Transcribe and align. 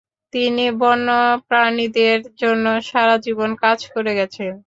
তিনি 0.33 0.65
বন্যপ্রাণীদের 0.81 2.19
জন্য 2.41 2.65
সারা 2.89 3.15
জীবন 3.25 3.49
কাজ 3.63 3.79
করে 3.93 4.11
গেছেন। 4.19 4.51